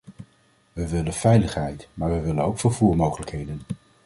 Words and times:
We 0.73 0.87
willen 0.89 1.13
veiligheid, 1.13 1.87
maar 1.93 2.09
we 2.11 2.19
willen 2.19 2.43
ook 2.43 2.59
vervoermogelijkheden. 2.59 3.61